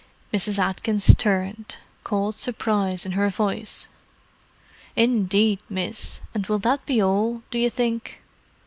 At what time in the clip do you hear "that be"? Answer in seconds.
6.57-6.99